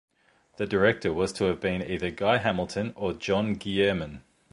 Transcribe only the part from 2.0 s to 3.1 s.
Guy Hamilton